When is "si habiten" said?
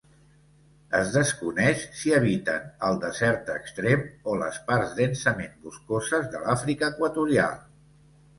1.99-2.65